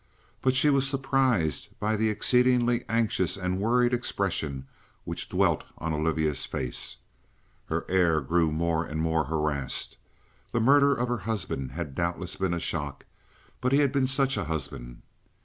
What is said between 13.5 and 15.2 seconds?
but he had been such a husband.